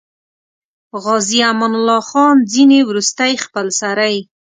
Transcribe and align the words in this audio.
عازي 1.03 1.39
امان 1.51 1.71
الله 1.79 2.01
خان 2.09 2.35
ځینې 2.53 2.79
وروستۍخپلسرۍ. 2.89 4.17